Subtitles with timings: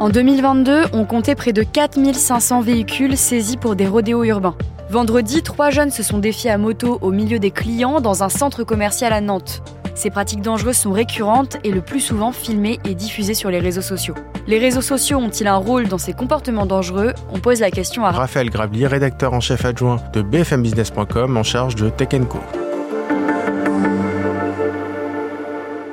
[0.00, 4.54] En 2022, on comptait près de 4500 véhicules saisis pour des rodéos urbains.
[4.90, 8.62] Vendredi, trois jeunes se sont défiés à moto au milieu des clients dans un centre
[8.62, 9.60] commercial à Nantes.
[9.96, 13.82] Ces pratiques dangereuses sont récurrentes et le plus souvent filmées et diffusées sur les réseaux
[13.82, 14.14] sociaux.
[14.46, 17.12] Les réseaux sociaux ont-ils un rôle dans ces comportements dangereux?
[17.32, 21.74] On pose la question à Raphaël Grabli, rédacteur en chef adjoint de bfmbusiness.com en charge
[21.74, 22.38] de Tech Co.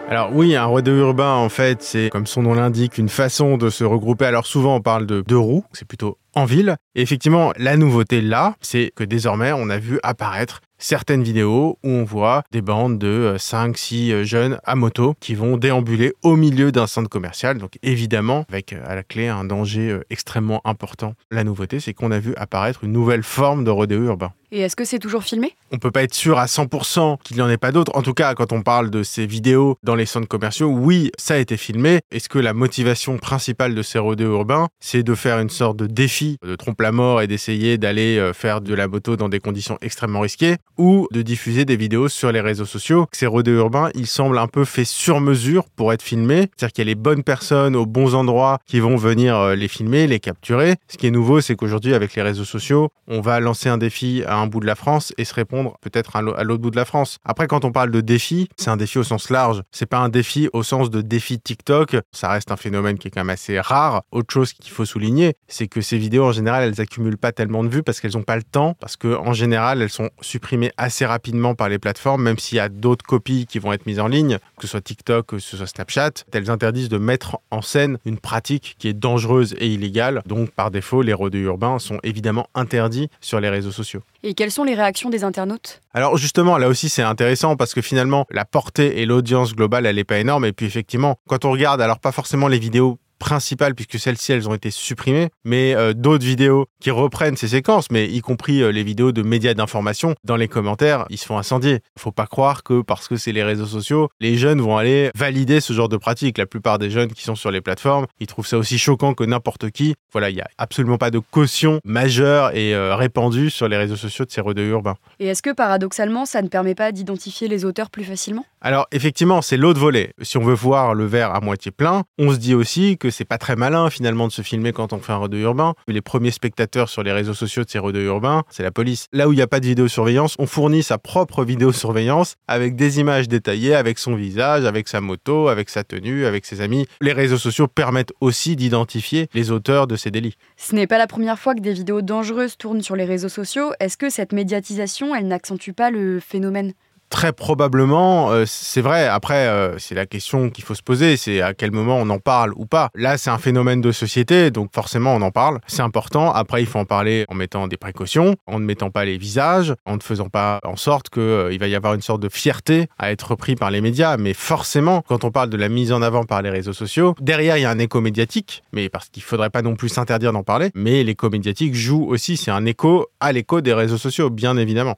[0.07, 3.71] Alors oui, un rodéo urbain, en fait, c'est, comme son nom l'indique, une façon de
[3.71, 4.25] se regrouper.
[4.25, 6.75] Alors souvent, on parle de deux roues, c'est plutôt en ville.
[6.95, 11.89] Et effectivement, la nouveauté là, c'est que désormais, on a vu apparaître certaines vidéos où
[11.89, 16.35] on voit des bandes de 5-6 euh, euh, jeunes à moto qui vont déambuler au
[16.35, 17.57] milieu d'un centre commercial.
[17.57, 21.13] Donc évidemment, avec euh, à la clé un danger extrêmement important.
[21.31, 24.31] La nouveauté, c'est qu'on a vu apparaître une nouvelle forme de rodéo urbain.
[24.51, 25.53] Et est-ce que c'est toujours filmé?
[25.71, 27.91] On peut pas être sûr à 100% qu'il n'y en ait pas d'autres.
[27.95, 31.33] En tout cas, quand on parle de ces vidéos dans les centres commerciaux, oui, ça
[31.33, 31.99] a été filmé.
[32.11, 35.87] Est-ce que la motivation principale de ces rodéos urbains, c'est de faire une sorte de
[35.87, 39.77] défi, de trompe la mort et d'essayer d'aller faire de la moto dans des conditions
[39.81, 43.07] extrêmement risquées ou de diffuser des vidéos sur les réseaux sociaux.
[43.11, 46.49] Ces rodéos urbains, ils semblent un peu faits sur mesure pour être filmés.
[46.55, 49.67] C'est-à-dire qu'il y a les bonnes personnes aux bons endroits qui vont venir euh, les
[49.67, 50.75] filmer, les capturer.
[50.87, 54.23] Ce qui est nouveau, c'est qu'aujourd'hui, avec les réseaux sociaux, on va lancer un défi
[54.25, 56.85] à un bout de la France et se répondre peut-être à l'autre bout de la
[56.85, 57.17] France.
[57.25, 59.61] Après, quand on parle de défi, c'est un défi au sens large.
[59.71, 61.97] C'est pas un défi au sens de défi TikTok.
[62.11, 64.03] Ça reste un phénomène qui est quand même assez rare.
[64.11, 67.63] Autre chose qu'il faut souligner, c'est que ces vidéos, en général, elles accumulent pas tellement
[67.63, 71.05] de vues parce qu'elles n'ont pas le temps, parce qu'en général, elles sont supprimées assez
[71.05, 74.07] rapidement par les plateformes, même s'il y a d'autres copies qui vont être mises en
[74.07, 76.11] ligne, que ce soit TikTok, que ce soit Snapchat.
[76.31, 80.21] Elles interdisent de mettre en scène une pratique qui est dangereuse et illégale.
[80.25, 84.01] Donc, par défaut, les rodéos urbains sont évidemment interdits sur les réseaux sociaux.
[84.23, 85.81] Et quelles sont les réactions des internautes?
[85.93, 89.95] Alors justement, là aussi c'est intéressant parce que finalement, la portée et l'audience globale, elle
[89.97, 90.45] n'est pas énorme.
[90.45, 94.49] Et puis effectivement, quand on regarde, alors pas forcément les vidéos principales, puisque celles-ci, elles
[94.49, 98.71] ont été supprimées, mais euh, d'autres vidéos qui reprennent ces séquences, mais y compris euh,
[98.71, 101.79] les vidéos de médias d'information, dans les commentaires, ils se font incendier.
[101.97, 105.61] Faut pas croire que parce que c'est les réseaux sociaux, les jeunes vont aller valider
[105.61, 106.37] ce genre de pratique.
[106.37, 109.23] La plupart des jeunes qui sont sur les plateformes, ils trouvent ça aussi choquant que
[109.23, 109.95] n'importe qui.
[110.11, 113.95] Voilà, il y a absolument pas de caution majeure et euh, répandue sur les réseaux
[113.95, 114.95] sociaux de ces rodéos urbains.
[115.19, 118.45] Et est-ce que paradoxalement, ça ne permet pas d'identifier les auteurs plus facilement?
[118.65, 120.13] Alors effectivement, c'est l'autre volet.
[120.23, 123.23] Si on veut voir le verre à moitié plein, on se dit aussi que c'est
[123.23, 125.75] pas très malin finalement de se filmer quand on fait un rodeo urbain.
[125.87, 129.05] Les premiers spectateurs sur les réseaux sociaux de ces rodeos urbains, c'est la police.
[129.13, 132.99] Là où il n'y a pas de vidéosurveillance, on fournit sa propre vidéosurveillance avec des
[132.99, 136.87] images détaillées, avec son visage, avec sa moto, avec sa tenue, avec ses amis.
[137.01, 140.37] Les réseaux sociaux permettent aussi d'identifier les auteurs de ces délits.
[140.57, 143.73] Ce n'est pas la première fois que des vidéos dangereuses tournent sur les réseaux sociaux.
[143.79, 146.73] Est-ce que cette médiatisation, elle n'accentue pas le phénomène?
[147.15, 149.07] Très probablement, euh, c'est vrai.
[149.07, 152.19] Après, euh, c'est la question qu'il faut se poser, c'est à quel moment on en
[152.19, 152.89] parle ou pas.
[152.93, 155.61] Là, c'est un phénomène de société, donc forcément on en parle.
[155.65, 156.33] C'est important.
[156.33, 159.73] Après, il faut en parler en mettant des précautions, en ne mettant pas les visages,
[159.85, 162.87] en ne faisant pas en sorte qu'il euh, va y avoir une sorte de fierté
[162.99, 164.17] à être repris par les médias.
[164.17, 167.55] Mais forcément, quand on parle de la mise en avant par les réseaux sociaux, derrière
[167.55, 170.43] il y a un écho médiatique, mais parce qu'il faudrait pas non plus s'interdire d'en
[170.43, 170.69] parler.
[170.75, 174.97] Mais l'écho médiatique joue aussi, c'est un écho à l'écho des réseaux sociaux, bien évidemment.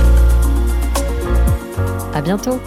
[2.23, 2.59] Bientôt